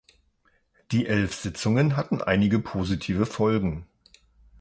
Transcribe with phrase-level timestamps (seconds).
[0.91, 3.85] Die elf Sitzungen hatten einige positive Folgen.